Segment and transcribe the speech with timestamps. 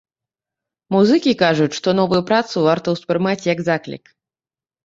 [0.95, 4.05] Музыкі кажуць, што новую працу варта ўспрымаць як заклік.